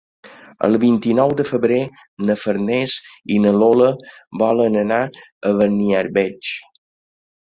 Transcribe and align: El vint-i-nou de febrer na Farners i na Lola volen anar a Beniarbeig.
El 0.67 0.75
vint-i-nou 0.83 1.33
de 1.41 1.43
febrer 1.49 1.77
na 2.29 2.35
Farners 2.45 2.95
i 3.35 3.37
na 3.45 3.51
Lola 3.59 3.91
volen 4.45 4.81
anar 4.85 5.01
a 5.07 5.53
Beniarbeig. 5.61 6.55